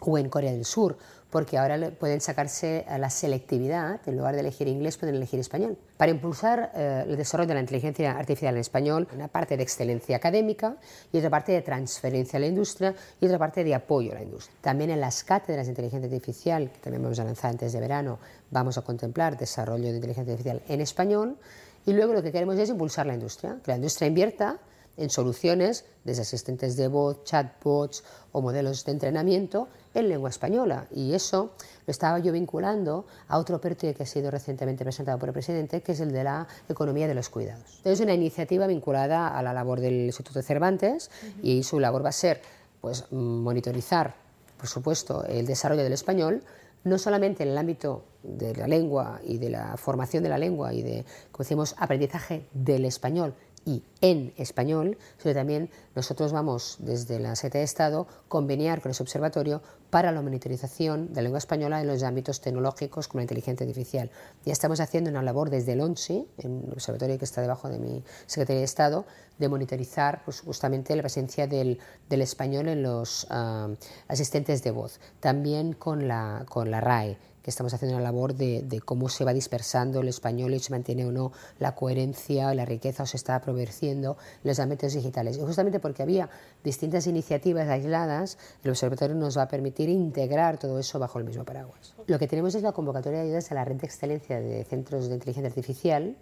o 0.00 0.18
en 0.18 0.28
Corea 0.28 0.52
del 0.52 0.64
Sur, 0.64 0.96
porque 1.30 1.58
ahora 1.58 1.90
pueden 1.90 2.20
sacarse 2.20 2.84
la 2.98 3.10
selectividad, 3.10 4.00
en 4.06 4.16
lugar 4.16 4.34
de 4.34 4.40
elegir 4.40 4.68
inglés 4.68 4.96
pueden 4.96 5.16
elegir 5.16 5.40
español. 5.40 5.76
Para 5.96 6.10
impulsar 6.10 6.72
eh, 6.74 7.04
el 7.06 7.16
desarrollo 7.16 7.48
de 7.48 7.54
la 7.54 7.60
inteligencia 7.60 8.12
artificial 8.12 8.54
en 8.54 8.60
español, 8.60 9.08
una 9.14 9.28
parte 9.28 9.56
de 9.56 9.62
excelencia 9.62 10.16
académica 10.16 10.76
y 11.12 11.18
otra 11.18 11.30
parte 11.30 11.52
de 11.52 11.62
transferencia 11.62 12.36
a 12.36 12.40
la 12.40 12.46
industria 12.46 12.94
y 13.20 13.26
otra 13.26 13.38
parte 13.38 13.64
de 13.64 13.74
apoyo 13.74 14.12
a 14.12 14.14
la 14.14 14.22
industria. 14.22 14.56
También 14.60 14.90
en 14.90 15.00
las 15.00 15.24
cátedras 15.24 15.66
de 15.66 15.72
inteligencia 15.72 16.06
artificial, 16.06 16.70
que 16.70 16.78
también 16.78 17.02
vamos 17.02 17.18
a 17.18 17.24
lanzar 17.24 17.50
antes 17.50 17.72
de 17.72 17.80
verano, 17.80 18.18
vamos 18.50 18.78
a 18.78 18.82
contemplar 18.82 19.36
desarrollo 19.36 19.90
de 19.90 19.96
inteligencia 19.96 20.32
artificial 20.32 20.62
en 20.68 20.80
español 20.80 21.36
y 21.84 21.92
luego 21.92 22.12
lo 22.12 22.22
que 22.22 22.32
queremos 22.32 22.58
es 22.58 22.68
impulsar 22.68 23.06
la 23.06 23.14
industria, 23.14 23.58
que 23.62 23.72
la 23.72 23.76
industria 23.76 24.08
invierta 24.08 24.58
en 24.96 25.10
soluciones 25.10 25.84
desde 26.04 26.22
asistentes 26.22 26.76
de 26.76 26.88
voz, 26.88 27.24
chatbots 27.24 28.04
o 28.32 28.40
modelos 28.40 28.84
de 28.84 28.92
entrenamiento 28.92 29.68
en 29.94 30.08
lengua 30.08 30.30
española. 30.30 30.86
Y 30.90 31.12
eso 31.12 31.52
lo 31.86 31.90
estaba 31.90 32.18
yo 32.18 32.32
vinculando 32.32 33.06
a 33.28 33.38
otro 33.38 33.60
PERTE 33.60 33.94
que 33.94 34.02
ha 34.02 34.06
sido 34.06 34.30
recientemente 34.30 34.84
presentado 34.84 35.18
por 35.18 35.28
el 35.28 35.32
presidente, 35.32 35.82
que 35.82 35.92
es 35.92 36.00
el 36.00 36.12
de 36.12 36.24
la 36.24 36.46
economía 36.68 37.08
de 37.08 37.14
los 37.14 37.28
cuidados. 37.28 37.80
Es 37.84 38.00
una 38.00 38.14
iniciativa 38.14 38.66
vinculada 38.66 39.28
a 39.36 39.42
la 39.42 39.52
labor 39.52 39.80
del 39.80 40.06
Instituto 40.06 40.42
Cervantes 40.42 41.10
y 41.42 41.62
su 41.62 41.80
labor 41.80 42.04
va 42.04 42.10
a 42.10 42.12
ser 42.12 42.40
pues, 42.80 43.10
monitorizar, 43.10 44.14
por 44.56 44.68
supuesto, 44.68 45.24
el 45.24 45.46
desarrollo 45.46 45.82
del 45.82 45.92
español, 45.92 46.42
no 46.84 46.98
solamente 46.98 47.42
en 47.42 47.50
el 47.50 47.58
ámbito 47.58 48.04
de 48.22 48.54
la 48.54 48.68
lengua 48.68 49.20
y 49.24 49.38
de 49.38 49.50
la 49.50 49.76
formación 49.76 50.22
de 50.22 50.28
la 50.28 50.38
lengua 50.38 50.72
y 50.72 50.82
de, 50.82 51.04
como 51.32 51.42
decimos, 51.42 51.74
aprendizaje 51.78 52.46
del 52.52 52.84
español 52.84 53.34
y 53.66 53.82
en 54.00 54.32
español, 54.36 54.96
sino 55.18 55.34
también 55.34 55.70
nosotros 55.96 56.32
vamos 56.32 56.76
desde 56.78 57.18
la 57.18 57.34
Secretaría 57.34 57.62
de 57.62 57.64
Estado 57.64 58.06
conveniar 58.28 58.80
con 58.80 58.92
ese 58.92 59.02
observatorio 59.02 59.60
para 59.90 60.12
la 60.12 60.22
monitorización 60.22 61.08
de 61.08 61.16
la 61.16 61.22
lengua 61.22 61.38
española 61.38 61.80
en 61.80 61.88
los 61.88 62.02
ámbitos 62.04 62.40
tecnológicos 62.40 63.08
como 63.08 63.18
la 63.20 63.24
inteligencia 63.24 63.66
artificial. 63.66 64.10
Ya 64.44 64.52
estamos 64.52 64.78
haciendo 64.78 65.10
una 65.10 65.22
labor 65.22 65.50
desde 65.50 65.72
el 65.72 65.80
ONSI, 65.80 66.28
el 66.38 66.72
observatorio 66.72 67.18
que 67.18 67.24
está 67.24 67.42
debajo 67.42 67.68
de 67.68 67.78
mi 67.78 68.04
Secretaría 68.26 68.60
de 68.60 68.64
Estado, 68.64 69.04
de 69.38 69.48
monitorizar 69.48 70.22
pues, 70.24 70.40
justamente 70.40 70.94
la 70.94 71.02
presencia 71.02 71.48
del, 71.48 71.80
del 72.08 72.22
español 72.22 72.68
en 72.68 72.84
los 72.84 73.26
ah, 73.30 73.68
asistentes 74.06 74.62
de 74.62 74.70
voz. 74.70 75.00
También 75.18 75.72
con 75.72 76.06
la, 76.06 76.46
con 76.48 76.70
la 76.70 76.80
RAE 76.80 77.18
que 77.46 77.50
estamos 77.50 77.72
haciendo 77.72 77.96
una 77.96 78.02
labor 78.02 78.34
de, 78.34 78.82
cómo 78.84 79.08
se 79.08 79.24
va 79.24 79.32
dispersando 79.32 80.00
el 80.00 80.08
español 80.08 80.52
y 80.52 80.58
se 80.58 80.72
mantiene 80.72 81.06
o 81.06 81.12
no 81.12 81.30
la 81.60 81.76
coherencia, 81.76 82.52
la 82.54 82.64
riqueza 82.64 83.04
o 83.04 83.06
se 83.06 83.16
está 83.16 83.36
aprovechiendo 83.36 84.16
en 84.42 84.48
los 84.48 84.58
ámbitos 84.58 84.94
digitales. 84.94 85.36
Y 85.36 85.42
justamente 85.42 85.78
porque 85.78 86.02
había 86.02 86.28
distintas 86.64 87.06
iniciativas 87.06 87.68
aisladas, 87.68 88.36
el 88.64 88.70
observatorio 88.70 89.14
nos 89.14 89.38
va 89.38 89.42
a 89.42 89.48
permitir 89.48 89.88
integrar 89.88 90.58
todo 90.58 90.80
eso 90.80 90.98
bajo 90.98 91.20
el 91.20 91.24
mismo 91.24 91.44
paraguas. 91.44 91.94
Lo 92.08 92.18
que 92.18 92.26
tenemos 92.26 92.52
es 92.56 92.64
la 92.64 92.72
convocatoria 92.72 93.20
de 93.20 93.26
ayudas 93.26 93.52
a 93.52 93.54
la 93.54 93.64
red 93.64 93.76
de 93.76 93.86
excelencia 93.86 94.40
de 94.40 94.64
centros 94.64 95.06
de 95.08 95.14
inteligencia 95.14 95.48
artificial 95.48 96.16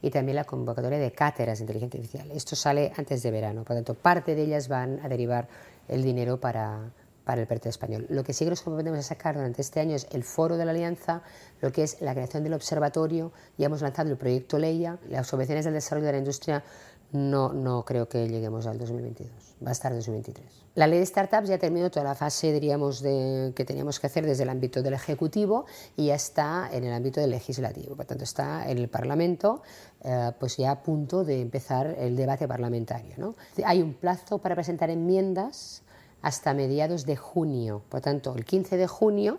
y 0.00 0.08
también 0.08 0.36
la 0.36 0.44
convocatoria 0.44 0.98
de 0.98 1.12
cátedras 1.12 1.58
de 1.58 1.64
inteligencia 1.64 1.98
artificial. 1.98 2.30
Esto 2.34 2.56
sale 2.56 2.90
antes 2.96 3.22
de 3.22 3.30
verano, 3.30 3.64
por 3.64 3.76
lo 3.76 3.82
tanto, 3.82 4.00
parte 4.00 4.34
de 4.34 4.44
ellas 4.44 4.68
van 4.68 4.98
a 5.04 5.10
derivar 5.10 5.46
el 5.88 6.02
dinero 6.02 6.40
para, 6.40 6.90
para 7.24 7.40
el 7.40 7.46
PERTE 7.46 7.68
español. 7.68 8.06
Lo 8.08 8.24
que 8.24 8.32
sí 8.32 8.44
que 8.44 8.50
nos 8.50 8.62
comprometemos 8.62 8.98
a 8.98 9.02
sacar 9.02 9.36
durante 9.36 9.62
este 9.62 9.80
año 9.80 9.96
es 9.96 10.06
el 10.10 10.24
foro 10.24 10.56
de 10.56 10.64
la 10.64 10.72
alianza, 10.72 11.22
lo 11.60 11.72
que 11.72 11.82
es 11.82 12.00
la 12.00 12.12
creación 12.12 12.42
del 12.42 12.54
observatorio, 12.54 13.32
ya 13.58 13.66
hemos 13.66 13.82
lanzado 13.82 14.10
el 14.10 14.16
proyecto 14.16 14.58
Leia, 14.58 14.98
las 15.08 15.26
subvenciones 15.26 15.64
del 15.64 15.74
desarrollo 15.74 16.06
de 16.06 16.12
la 16.12 16.18
industria 16.18 16.64
no, 17.12 17.52
no 17.52 17.84
creo 17.84 18.08
que 18.08 18.28
lleguemos 18.28 18.66
al 18.66 18.78
2022, 18.78 19.30
va 19.64 19.70
a 19.70 19.72
estar 19.72 19.90
en 19.90 19.98
2023. 19.98 20.46
La 20.76 20.86
ley 20.86 21.00
de 21.00 21.06
startups 21.06 21.48
ya 21.48 21.58
terminó 21.58 21.90
toda 21.90 22.04
la 22.04 22.14
fase, 22.14 22.52
diríamos, 22.52 23.02
de, 23.02 23.52
que 23.56 23.64
teníamos 23.64 23.98
que 23.98 24.06
hacer 24.06 24.24
desde 24.24 24.44
el 24.44 24.48
ámbito 24.48 24.80
del 24.82 24.94
Ejecutivo 24.94 25.66
y 25.96 26.06
ya 26.06 26.14
está 26.14 26.68
en 26.72 26.84
el 26.84 26.92
ámbito 26.92 27.20
del 27.20 27.30
Legislativo. 27.30 27.96
Por 27.96 28.06
tanto, 28.06 28.22
está 28.22 28.70
en 28.70 28.78
el 28.78 28.88
Parlamento, 28.88 29.62
eh, 30.04 30.30
pues 30.38 30.56
ya 30.56 30.70
a 30.70 30.82
punto 30.82 31.24
de 31.24 31.40
empezar 31.40 31.96
el 31.98 32.14
debate 32.14 32.46
parlamentario. 32.46 33.14
¿no? 33.18 33.34
Hay 33.64 33.82
un 33.82 33.94
plazo 33.94 34.38
para 34.38 34.54
presentar 34.54 34.90
enmiendas 34.90 35.82
hasta 36.22 36.54
mediados 36.54 37.06
de 37.06 37.16
junio. 37.16 37.82
Por 37.88 38.00
tanto, 38.00 38.34
el 38.36 38.44
15 38.44 38.76
de 38.76 38.86
junio 38.86 39.38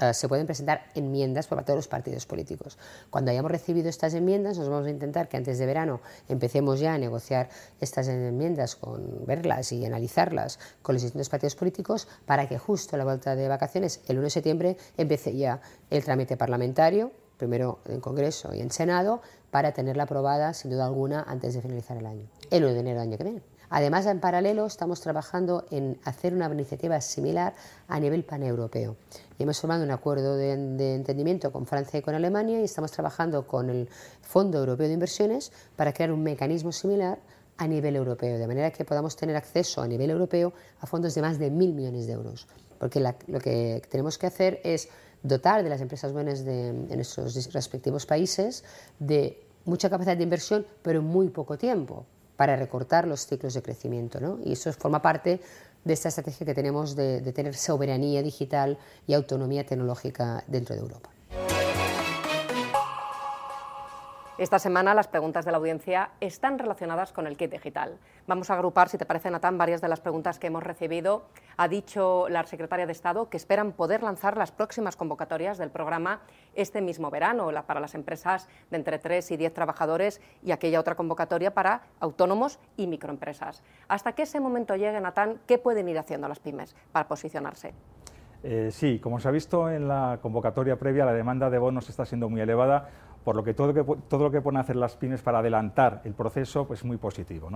eh, 0.00 0.12
se 0.12 0.28
pueden 0.28 0.46
presentar 0.46 0.86
enmiendas 0.94 1.46
por 1.46 1.56
parte 1.56 1.72
de 1.72 1.76
los 1.76 1.88
partidos 1.88 2.26
políticos. 2.26 2.78
Cuando 3.10 3.30
hayamos 3.30 3.50
recibido 3.50 3.88
estas 3.88 4.14
enmiendas, 4.14 4.58
nos 4.58 4.68
vamos 4.68 4.86
a 4.86 4.90
intentar 4.90 5.28
que 5.28 5.36
antes 5.36 5.58
de 5.58 5.66
verano 5.66 6.00
empecemos 6.28 6.80
ya 6.80 6.94
a 6.94 6.98
negociar 6.98 7.48
estas 7.80 8.08
enmiendas, 8.08 8.74
con 8.76 9.24
verlas 9.24 9.72
y 9.72 9.84
analizarlas 9.84 10.58
con 10.82 10.94
los 10.94 11.02
distintos 11.02 11.28
partidos 11.28 11.54
políticos, 11.54 12.08
para 12.26 12.48
que 12.48 12.58
justo 12.58 12.96
a 12.96 12.98
la 12.98 13.04
vuelta 13.04 13.36
de 13.36 13.46
vacaciones, 13.48 14.00
el 14.08 14.16
1 14.16 14.24
de 14.24 14.30
septiembre, 14.30 14.76
empiece 14.96 15.36
ya 15.36 15.60
el 15.90 16.04
trámite 16.04 16.36
parlamentario, 16.36 17.12
primero 17.36 17.78
en 17.86 18.00
Congreso 18.00 18.54
y 18.54 18.60
en 18.60 18.70
Senado, 18.70 19.22
para 19.50 19.72
tenerla 19.72 20.04
aprobada, 20.04 20.54
sin 20.54 20.72
duda 20.72 20.86
alguna, 20.86 21.22
antes 21.22 21.54
de 21.54 21.62
finalizar 21.62 21.96
el 21.96 22.06
año, 22.06 22.26
el 22.50 22.64
1 22.64 22.72
de 22.72 22.80
enero 22.80 23.00
del 23.00 23.08
año 23.08 23.18
que 23.18 23.24
viene. 23.24 23.53
Además, 23.76 24.06
en 24.06 24.20
paralelo, 24.20 24.66
estamos 24.66 25.00
trabajando 25.00 25.66
en 25.72 25.98
hacer 26.04 26.32
una 26.32 26.46
iniciativa 26.46 27.00
similar 27.00 27.54
a 27.88 27.98
nivel 27.98 28.22
paneuropeo. 28.22 28.94
Y 29.36 29.42
hemos 29.42 29.60
formado 29.60 29.82
un 29.82 29.90
acuerdo 29.90 30.36
de, 30.36 30.94
entendimiento 30.94 31.50
con 31.50 31.66
Francia 31.66 31.98
y 31.98 32.02
con 32.02 32.14
Alemania 32.14 32.60
y 32.60 32.62
estamos 32.62 32.92
trabajando 32.92 33.48
con 33.48 33.70
el 33.70 33.88
Fondo 34.22 34.60
Europeo 34.60 34.86
de 34.86 34.94
Inversiones 34.94 35.50
para 35.74 35.92
crear 35.92 36.12
un 36.12 36.22
mecanismo 36.22 36.70
similar 36.70 37.18
a 37.56 37.66
nivel 37.66 37.96
europeo, 37.96 38.38
de 38.38 38.46
manera 38.46 38.70
que 38.70 38.84
podamos 38.84 39.16
tener 39.16 39.34
acceso 39.34 39.82
a 39.82 39.88
nivel 39.88 40.10
europeo 40.10 40.52
a 40.78 40.86
fondos 40.86 41.12
de 41.16 41.22
más 41.22 41.40
de 41.40 41.50
mil 41.50 41.74
millones 41.74 42.06
de 42.06 42.12
euros. 42.12 42.46
Porque 42.78 43.00
lo 43.00 43.40
que 43.40 43.82
tenemos 43.90 44.18
que 44.18 44.28
hacer 44.28 44.60
es 44.62 44.88
dotar 45.24 45.64
de 45.64 45.70
las 45.70 45.80
empresas 45.80 46.12
buenas 46.12 46.44
de, 46.44 46.72
de 46.72 46.94
nuestros 46.94 47.52
respectivos 47.52 48.06
países 48.06 48.62
de 49.00 49.44
mucha 49.64 49.90
capacidad 49.90 50.16
de 50.16 50.22
inversión, 50.22 50.64
pero 50.80 51.00
en 51.00 51.06
muy 51.06 51.28
poco 51.30 51.58
tiempo 51.58 52.06
para 52.36 52.56
recortar 52.56 53.06
los 53.06 53.26
ciclos 53.26 53.54
de 53.54 53.62
crecimiento. 53.62 54.20
¿no? 54.20 54.38
Y 54.44 54.52
eso 54.52 54.72
forma 54.72 55.00
parte 55.00 55.40
de 55.84 55.92
esta 55.92 56.08
estrategia 56.08 56.46
que 56.46 56.54
tenemos 56.54 56.96
de, 56.96 57.20
de 57.20 57.32
tener 57.32 57.54
soberanía 57.54 58.22
digital 58.22 58.78
y 59.06 59.14
autonomía 59.14 59.64
tecnológica 59.64 60.42
dentro 60.46 60.74
de 60.74 60.80
Europa. 60.80 61.13
Esta 64.36 64.58
semana 64.58 64.94
las 64.94 65.06
preguntas 65.06 65.44
de 65.44 65.52
la 65.52 65.58
audiencia 65.58 66.10
están 66.18 66.58
relacionadas 66.58 67.12
con 67.12 67.28
el 67.28 67.36
kit 67.36 67.52
digital. 67.52 68.00
Vamos 68.26 68.50
a 68.50 68.54
agrupar, 68.54 68.88
si 68.88 68.98
te 68.98 69.06
parece, 69.06 69.30
Natán, 69.30 69.56
varias 69.56 69.80
de 69.80 69.86
las 69.86 70.00
preguntas 70.00 70.40
que 70.40 70.48
hemos 70.48 70.64
recibido. 70.64 71.26
Ha 71.56 71.68
dicho 71.68 72.28
la 72.28 72.44
secretaria 72.44 72.84
de 72.84 72.90
Estado 72.90 73.30
que 73.30 73.36
esperan 73.36 73.70
poder 73.70 74.02
lanzar 74.02 74.36
las 74.36 74.50
próximas 74.50 74.96
convocatorias 74.96 75.56
del 75.56 75.70
programa 75.70 76.22
este 76.56 76.80
mismo 76.80 77.12
verano 77.12 77.48
para 77.64 77.78
las 77.78 77.94
empresas 77.94 78.48
de 78.72 78.76
entre 78.76 78.98
3 78.98 79.30
y 79.30 79.36
10 79.36 79.54
trabajadores 79.54 80.20
y 80.42 80.50
aquella 80.50 80.80
otra 80.80 80.96
convocatoria 80.96 81.54
para 81.54 81.82
autónomos 82.00 82.58
y 82.76 82.88
microempresas. 82.88 83.62
Hasta 83.86 84.14
que 84.16 84.22
ese 84.22 84.40
momento 84.40 84.74
llegue, 84.74 85.00
Natán, 85.00 85.38
¿qué 85.46 85.58
pueden 85.58 85.88
ir 85.88 85.98
haciendo 86.00 86.26
las 86.26 86.40
pymes 86.40 86.74
para 86.90 87.06
posicionarse? 87.06 87.72
Eh, 88.46 88.70
sí, 88.72 88.98
como 88.98 89.20
se 89.20 89.28
ha 89.28 89.30
visto 89.30 89.70
en 89.70 89.88
la 89.88 90.18
convocatoria 90.20 90.76
previa, 90.76 91.06
la 91.06 91.14
demanda 91.14 91.48
de 91.48 91.58
bonos 91.58 91.88
está 91.88 92.04
siendo 92.04 92.28
muy 92.28 92.42
elevada, 92.42 92.90
por 93.24 93.36
lo 93.36 93.42
que 93.42 93.54
todo, 93.54 93.72
lo 93.72 94.30
que 94.30 94.40
pueden 94.40 94.60
hacer 94.60 94.76
las 94.76 94.96
pymes 94.96 95.22
para 95.22 95.38
adelantar 95.38 96.02
el 96.04 96.12
proceso 96.12 96.66
pues, 96.66 96.80
es 96.80 96.84
muy 96.84 96.98
positivo. 96.98 97.48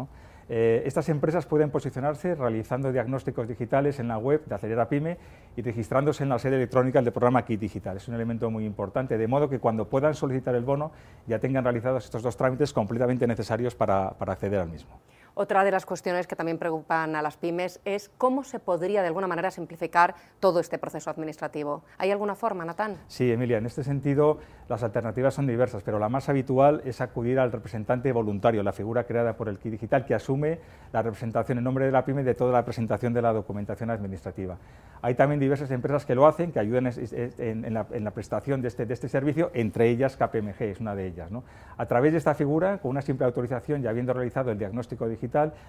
Eh, 0.48 0.82
estas 0.86 1.08
empresas 1.10 1.44
pueden 1.44 1.70
posicionarse 1.70 2.34
realizando 2.34 2.90
diagnósticos 2.90 3.46
digitales 3.46 4.00
en 4.00 4.08
la 4.08 4.16
web 4.16 4.44
de 4.46 4.54
Acelera 4.54 4.88
Pyme 4.88 5.18
y 5.56 5.62
registrándose 5.62 6.22
en 6.22 6.30
la 6.30 6.38
sede 6.38 6.56
electrónica 6.56 7.02
del 7.02 7.12
programa 7.12 7.44
Kit 7.44 7.60
Digital. 7.60 7.98
Es 7.98 8.08
un 8.08 8.14
elemento 8.14 8.50
muy 8.50 8.64
importante, 8.64 9.18
de 9.18 9.26
modo 9.28 9.50
que 9.50 9.58
cuando 9.58 9.88
puedan 9.88 10.14
solicitar 10.14 10.54
el 10.54 10.64
bono 10.64 10.90
ya 11.26 11.38
tengan 11.38 11.64
realizados 11.64 12.06
estos 12.06 12.22
dos 12.22 12.36
trámites 12.36 12.72
completamente 12.72 13.26
necesarios 13.26 13.74
para 13.74 14.16
acceder 14.18 14.60
al 14.60 14.70
mismo. 14.70 14.98
Otra 15.40 15.62
de 15.62 15.70
las 15.70 15.86
cuestiones 15.86 16.26
que 16.26 16.34
también 16.34 16.58
preocupan 16.58 17.14
a 17.14 17.22
las 17.22 17.36
pymes 17.36 17.78
es 17.84 18.10
cómo 18.18 18.42
se 18.42 18.58
podría 18.58 19.02
de 19.02 19.06
alguna 19.06 19.28
manera 19.28 19.52
simplificar 19.52 20.16
todo 20.40 20.58
este 20.58 20.78
proceso 20.78 21.10
administrativo. 21.10 21.84
¿Hay 21.96 22.10
alguna 22.10 22.34
forma, 22.34 22.64
Natán? 22.64 22.96
Sí, 23.06 23.30
Emilia, 23.30 23.58
en 23.58 23.66
este 23.66 23.84
sentido 23.84 24.40
las 24.68 24.82
alternativas 24.82 25.34
son 25.34 25.46
diversas, 25.46 25.84
pero 25.84 26.00
la 26.00 26.08
más 26.08 26.28
habitual 26.28 26.82
es 26.84 27.00
acudir 27.00 27.38
al 27.38 27.52
representante 27.52 28.10
voluntario, 28.10 28.64
la 28.64 28.72
figura 28.72 29.04
creada 29.04 29.36
por 29.36 29.48
el 29.48 29.60
KI 29.60 29.70
Digital 29.70 30.04
que 30.04 30.14
asume 30.14 30.58
la 30.92 31.02
representación 31.02 31.58
en 31.58 31.64
nombre 31.64 31.86
de 31.86 31.92
la 31.92 32.04
pyme 32.04 32.24
de 32.24 32.34
toda 32.34 32.52
la 32.52 32.64
presentación 32.64 33.14
de 33.14 33.22
la 33.22 33.32
documentación 33.32 33.90
administrativa. 33.90 34.58
Hay 35.00 35.14
también 35.14 35.38
diversas 35.38 35.70
empresas 35.70 36.04
que 36.04 36.16
lo 36.16 36.26
hacen, 36.26 36.50
que 36.50 36.58
ayudan 36.58 36.92
en, 37.38 37.72
la, 37.72 38.10
prestación 38.10 38.60
de 38.60 38.68
este, 38.68 38.92
este, 38.92 39.08
servicio, 39.08 39.52
entre 39.54 39.88
ellas 39.88 40.16
KPMG 40.16 40.62
es 40.62 40.80
una 40.80 40.96
de 40.96 41.06
ellas. 41.06 41.30
A 41.76 41.86
través 41.86 42.10
de 42.10 42.18
esta 42.18 42.34
figura, 42.34 42.78
con 42.78 42.90
una 42.90 43.02
simple 43.02 43.24
autorización 43.24 43.84
y 43.84 43.86
habiendo 43.86 44.12
realizado 44.12 44.50
el 44.50 44.58
diagnóstico 44.58 45.08
digital, 45.08 45.27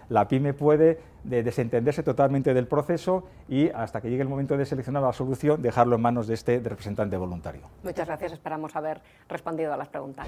la 0.09 0.27
pyme 0.27 0.53
puede 0.53 0.99
desentenderse 1.23 2.03
totalmente 2.03 2.53
del 2.53 2.67
proceso 2.67 3.25
y 3.47 3.69
hasta 3.69 4.01
que 4.01 4.09
llegue 4.09 4.21
el 4.21 4.29
momento 4.29 4.57
de 4.57 4.65
seleccionar 4.65 5.03
la 5.03 5.13
solución, 5.13 5.61
dejarlo 5.61 5.95
en 5.95 6.01
manos 6.01 6.27
de 6.27 6.33
este 6.33 6.59
representante 6.59 7.17
voluntario. 7.17 7.61
Muchas 7.83 8.07
gracias, 8.07 8.33
esperamos 8.33 8.75
haber 8.75 9.01
respondido 9.27 9.73
a 9.73 9.77
las 9.77 9.89
preguntas. 9.89 10.27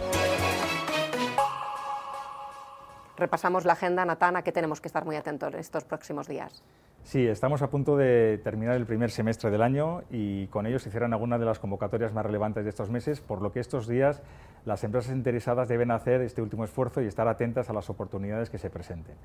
Repasamos 3.18 3.66
la 3.66 3.74
agenda, 3.74 4.04
Natana, 4.04 4.42
que 4.42 4.52
tenemos 4.52 4.82
que 4.82 4.88
estar 4.88 5.06
muy 5.06 5.16
atentos 5.16 5.54
estos 5.54 5.84
próximos 5.84 6.28
días. 6.28 6.64
Sí, 7.04 7.28
estamos 7.28 7.62
a 7.62 7.70
punto 7.70 7.98
de 7.98 8.40
terminar 8.44 8.76
el 8.76 8.86
primer 8.86 9.10
semestre 9.10 9.50
del 9.50 9.64
año 9.64 10.04
y 10.12 10.48
con 10.48 10.68
ello 10.68 10.80
se 10.80 10.92
cierran 10.92 11.14
algunas 11.14 11.40
de 11.40 11.46
las 11.46 11.60
convocatorias 11.60 12.14
más 12.14 12.26
relevantes 12.26 12.64
de 12.64 12.70
estos 12.70 12.90
meses, 12.90 13.22
por 13.22 13.42
lo 13.42 13.52
que 13.52 13.60
estos 13.60 13.88
días 13.88 14.22
las 14.66 14.84
empresas 14.84 15.14
interesadas 15.14 15.68
deben 15.68 15.90
hacer 15.90 16.22
este 16.22 16.42
último 16.42 16.64
esfuerzo 16.64 17.02
y 17.02 17.08
estar 17.08 17.28
atentas 17.28 17.70
a 17.70 17.74
las 17.74 17.90
oportunidades 17.90 18.52
que 18.52 18.60
se 18.60 18.70
presenten. 18.70 19.16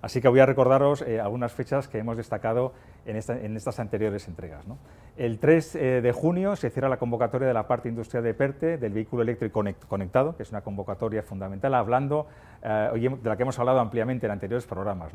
Así 0.00 0.20
que 0.20 0.28
voy 0.28 0.40
a 0.40 0.46
recordaros 0.46 1.02
eh, 1.02 1.20
algunas 1.20 1.52
fechas 1.52 1.88
que 1.88 1.98
hemos 1.98 2.16
destacado 2.16 2.72
en, 3.06 3.56
estas 3.56 3.78
anteriores 3.78 4.26
entregas. 4.28 4.64
El 5.16 5.38
3 5.38 5.74
eh, 5.74 5.78
de 6.02 6.12
junio 6.12 6.56
se 6.56 6.70
cierra 6.70 6.88
la 6.88 6.96
convocatoria 6.96 7.46
de 7.46 7.54
la 7.54 7.66
parte 7.66 7.88
industrial 7.88 8.24
de 8.24 8.34
PERTE 8.34 8.78
del 8.78 8.92
vehículo 8.92 9.22
eléctrico 9.22 9.62
conectado, 9.88 10.36
que 10.36 10.42
es 10.42 10.50
una 10.50 10.62
convocatoria 10.62 11.22
fundamental, 11.22 11.74
hablando 11.74 12.26
eh, 12.62 13.10
de 13.22 13.28
la 13.28 13.36
que 13.36 13.42
hemos 13.42 13.58
hablado 13.58 13.80
ampliamente 13.80 14.26
en 14.26 14.32
anteriores 14.32 14.66
programas. 14.66 15.12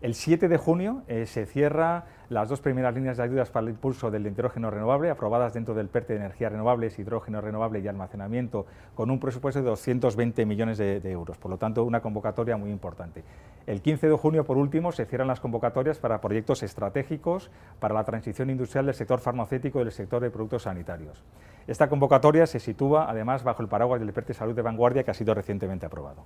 El 0.00 0.14
7 0.14 0.48
de 0.48 0.56
junio 0.56 1.02
se 1.24 1.46
cierra 1.46 2.04
las 2.28 2.48
dos 2.48 2.60
primeras 2.60 2.94
líneas 2.94 3.16
de 3.16 3.22
ayudas 3.22 3.50
para 3.50 3.64
el 3.64 3.70
impulso 3.70 4.10
del 4.10 4.26
hidrógeno 4.26 4.70
renovable, 4.70 5.10
aprobadas 5.10 5.54
dentro 5.54 5.74
del 5.74 5.88
PERTE 5.88 6.14
de 6.14 6.20
energías 6.20 6.50
renovables, 6.50 6.98
hidrógeno 6.98 7.40
renovable 7.40 7.80
y 7.80 7.88
almacenamiento, 7.88 8.66
con 8.94 9.10
un 9.10 9.20
presupuesto 9.20 9.60
de 9.60 9.68
220 9.68 10.44
millones 10.44 10.78
de, 10.78 11.00
euros. 11.10 11.38
Por 11.38 11.50
lo 11.50 11.58
tanto, 11.58 11.84
una 11.84 12.00
convocatoria 12.00 12.56
muy 12.56 12.70
importante. 12.70 13.22
El 13.66 13.80
15 13.80 14.08
de 14.08 14.16
junio, 14.16 14.44
por 14.44 14.56
último, 14.56 14.92
se 14.92 15.06
cierran 15.06 15.28
las 15.28 15.40
convocatorias 15.40 15.98
para 15.98 16.20
proyectos 16.20 16.62
estratégicos 16.62 17.50
para 17.78 17.94
la 17.94 18.04
transición 18.04 18.50
industrial 18.50 18.86
del 18.86 18.94
sector 18.94 19.20
farmacéutico 19.20 19.80
y 19.80 19.84
del 19.84 19.92
sector 19.92 20.22
de 20.22 20.30
productos 20.30 20.62
sanitarios. 20.62 21.22
Esta 21.66 21.88
convocatoria 21.88 22.46
se 22.46 22.60
sitúa, 22.60 23.08
además, 23.08 23.44
bajo 23.44 23.62
el 23.62 23.68
paraguas 23.68 24.00
del 24.00 24.12
PERTE 24.12 24.34
Salud 24.34 24.54
de 24.54 24.62
Vanguardia, 24.62 25.04
que 25.04 25.10
ha 25.10 25.14
sido 25.14 25.34
recientemente 25.34 25.86
aprobado. 25.86 26.24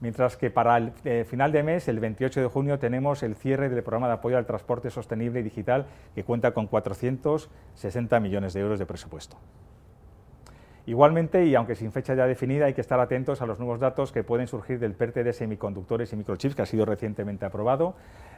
Mientras 0.00 0.36
que 0.36 0.50
para 0.50 0.76
el 0.76 0.92
eh, 1.04 1.24
final 1.28 1.52
de 1.52 1.62
mes, 1.62 1.88
el 1.88 2.00
28 2.00 2.40
de 2.40 2.46
junio, 2.46 2.78
tenemos 2.78 3.22
el 3.22 3.34
cierre 3.34 3.68
del 3.68 3.82
programa 3.82 4.08
de 4.08 4.14
apoyo 4.14 4.36
al 4.36 4.46
transporte 4.46 4.90
sostenible 4.90 5.40
y 5.40 5.42
digital 5.42 5.86
que 6.14 6.24
cuenta 6.24 6.52
con 6.52 6.66
460 6.66 8.20
millones 8.20 8.54
de 8.54 8.60
euros 8.60 8.78
de 8.78 8.86
presupuesto. 8.86 9.36
Igualmente, 10.86 11.46
y 11.46 11.54
aunque 11.54 11.76
sin 11.76 11.92
fecha 11.92 12.14
ya 12.14 12.26
definida, 12.26 12.66
hay 12.66 12.74
que 12.74 12.82
estar 12.82 13.00
atentos 13.00 13.40
a 13.40 13.46
los 13.46 13.58
nuevos 13.58 13.80
datos 13.80 14.12
que 14.12 14.22
pueden 14.22 14.46
surgir 14.46 14.78
del 14.78 14.92
PERTE 14.92 15.24
de 15.24 15.32
semiconductores 15.32 16.12
y 16.12 16.16
microchips, 16.16 16.54
que 16.54 16.60
ha 16.60 16.66
sido 16.66 16.84
recientemente 16.84 17.46
aprobado, 17.46 17.94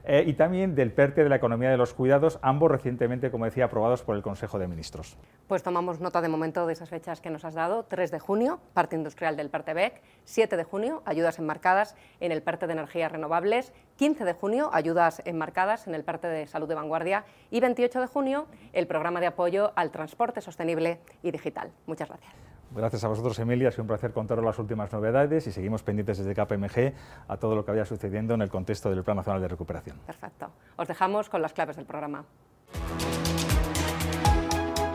eh, 0.06 0.24
y 0.26 0.34
también 0.34 0.74
del 0.74 0.92
PERTE 0.92 1.24
de 1.24 1.28
la 1.28 1.36
economía 1.36 1.70
de 1.70 1.76
los 1.76 1.92
cuidados, 1.94 2.38
ambos 2.42 2.70
recientemente, 2.70 3.30
como 3.30 3.44
decía, 3.44 3.64
aprobados 3.64 4.02
por 4.02 4.16
el 4.16 4.22
Consejo 4.22 4.58
de 4.58 4.68
Ministros. 4.68 5.16
Pues 5.48 5.62
tomamos 5.62 6.00
nota 6.00 6.20
de 6.20 6.28
momento 6.28 6.66
de 6.66 6.72
esas 6.72 6.88
fechas 6.88 7.20
que 7.20 7.30
nos 7.30 7.44
has 7.44 7.54
dado. 7.54 7.84
3 7.84 8.10
de 8.10 8.18
junio, 8.18 8.60
parte 8.72 8.96
industrial 8.96 9.36
del 9.36 9.50
PERTE 9.50 9.74
BEC. 9.74 10.02
7 10.24 10.56
de 10.56 10.64
junio, 10.64 11.02
ayudas 11.04 11.38
enmarcadas 11.38 11.96
en 12.20 12.32
el 12.32 12.42
PERTE 12.42 12.66
de 12.66 12.72
energías 12.74 13.10
renovables. 13.10 13.72
15 13.96 14.24
de 14.24 14.32
junio, 14.32 14.70
ayudas 14.72 15.22
enmarcadas 15.24 15.86
en 15.86 15.94
el 15.94 16.04
PERTE 16.04 16.28
de 16.28 16.46
salud 16.46 16.68
de 16.68 16.74
vanguardia. 16.74 17.24
Y 17.50 17.60
28 17.60 18.00
de 18.00 18.06
junio, 18.06 18.46
el 18.72 18.86
programa 18.86 19.20
de 19.20 19.26
apoyo 19.26 19.72
al 19.74 19.90
transporte 19.90 20.40
sostenible 20.40 21.00
y 21.22 21.32
digital. 21.32 21.72
Muchas 21.86 22.08
gracias. 22.08 22.45
Gracias 22.74 23.04
a 23.04 23.08
vosotros, 23.08 23.38
Emilia. 23.38 23.68
Ha 23.68 23.70
sido 23.70 23.84
un 23.84 23.88
placer 23.88 24.12
contaros 24.12 24.44
las 24.44 24.58
últimas 24.58 24.92
novedades 24.92 25.46
y 25.46 25.52
seguimos 25.52 25.82
pendientes 25.82 26.18
desde 26.18 26.34
KPMG 26.34 26.92
a 27.28 27.36
todo 27.36 27.54
lo 27.54 27.64
que 27.64 27.72
vaya 27.72 27.84
sucediendo 27.84 28.34
en 28.34 28.42
el 28.42 28.50
contexto 28.50 28.90
del 28.90 29.02
Plan 29.02 29.16
Nacional 29.16 29.40
de 29.40 29.48
Recuperación. 29.48 29.98
Perfecto. 30.06 30.50
Os 30.76 30.88
dejamos 30.88 31.28
con 31.28 31.42
las 31.42 31.52
claves 31.52 31.76
del 31.76 31.86
programa. 31.86 32.24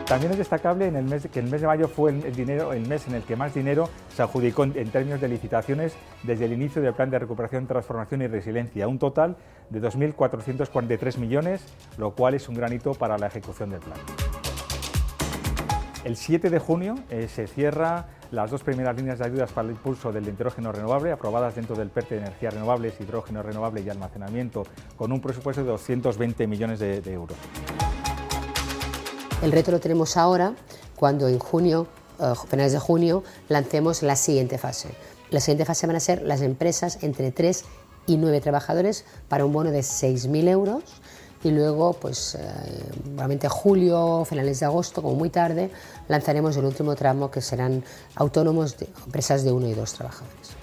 También 0.06 0.32
es 0.32 0.38
destacable 0.38 0.88
en 0.88 0.96
el 0.96 1.04
mes, 1.04 1.26
que 1.32 1.40
el 1.40 1.46
mes 1.46 1.62
de 1.62 1.66
mayo 1.66 1.88
fue 1.88 2.10
el, 2.10 2.34
dinero, 2.34 2.74
el 2.74 2.86
mes 2.86 3.08
en 3.08 3.14
el 3.14 3.22
que 3.22 3.34
más 3.34 3.54
dinero 3.54 3.88
se 4.14 4.22
adjudicó 4.22 4.64
en, 4.64 4.76
en, 4.76 4.90
términos 4.90 5.22
de 5.22 5.28
licitaciones 5.28 5.96
desde 6.22 6.44
el 6.44 6.52
inicio 6.52 6.82
del 6.82 6.92
Plan 6.92 7.08
de 7.08 7.18
Recuperación, 7.18 7.66
Transformación 7.66 8.20
y 8.20 8.26
Resiliencia, 8.26 8.88
un 8.88 8.98
total 8.98 9.36
de 9.70 9.80
2.443 9.80 11.16
millones, 11.16 11.64
lo 11.96 12.10
cual 12.10 12.34
es 12.34 12.46
un 12.46 12.56
gran 12.56 12.74
hito 12.74 12.92
para 12.92 13.16
la 13.16 13.28
ejecución 13.28 13.70
del 13.70 13.80
plan. 13.80 13.96
El 16.04 16.16
7 16.16 16.50
de 16.50 16.58
junio 16.58 16.96
eh, 17.10 17.28
se 17.32 17.46
cierra 17.46 18.06
las 18.32 18.50
dos 18.50 18.64
primeras 18.64 18.96
líneas 18.96 19.20
de 19.20 19.26
ayudas 19.26 19.52
para 19.52 19.68
el 19.68 19.74
impulso 19.74 20.10
del 20.10 20.26
hidrógeno 20.26 20.72
renovable, 20.72 21.12
aprobadas 21.12 21.54
dentro 21.54 21.76
del 21.76 21.90
PERTE 21.90 22.16
de 22.16 22.20
energías 22.22 22.54
renovables, 22.54 22.94
hidrógeno 23.00 23.40
renovable 23.40 23.82
y 23.82 23.88
almacenamiento, 23.88 24.64
con 24.96 25.12
un 25.12 25.20
presupuesto 25.20 25.62
de 25.62 25.68
220 25.68 26.46
millones 26.48 26.80
de, 26.80 27.00
euros. 27.12 27.38
El 29.42 29.52
reto 29.52 29.70
lo 29.70 29.78
tenemos 29.78 30.16
ahora, 30.16 30.54
cuando 30.96 31.28
en 31.28 31.38
junio, 31.38 31.86
eh, 32.18 32.32
finales 32.48 32.72
de 32.72 32.80
junio, 32.80 33.22
lancemos 33.48 34.02
la 34.02 34.16
siguiente 34.16 34.58
fase. 34.58 34.88
La 35.30 35.38
siguiente 35.38 35.64
fase 35.64 35.86
van 35.86 35.94
a 35.94 36.00
ser 36.00 36.22
las 36.22 36.42
empresas 36.42 36.98
entre 37.04 37.30
3 37.30 37.64
y 38.08 38.16
9 38.16 38.40
trabajadores 38.40 39.04
para 39.28 39.44
un 39.44 39.52
bono 39.52 39.70
de 39.70 39.80
6.000 39.80 40.48
euros 40.48 40.82
y 41.44 41.50
luego, 41.50 41.92
pues, 41.94 42.36
eh, 42.36 42.40
probablemente 43.02 43.48
julio, 43.48 44.24
finales 44.24 44.60
de 44.60 44.66
agosto, 44.66 45.02
como 45.02 45.16
muy 45.16 45.30
tarde, 45.30 45.70
lanzaremos 46.08 46.56
el 46.56 46.64
último 46.64 46.94
tramo 46.94 47.30
que 47.30 47.40
serán 47.40 47.84
autónomos, 48.14 48.76
de, 48.78 48.88
empresas 49.04 49.42
de 49.42 49.52
uno 49.52 49.68
y 49.68 49.74
dos 49.74 49.92
trabajadores. 49.94 50.61